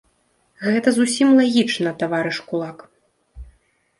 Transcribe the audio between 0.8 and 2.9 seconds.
зусім лагічна, таварыш кулак!